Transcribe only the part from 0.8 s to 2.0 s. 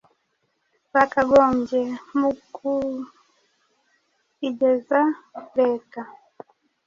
bakagombye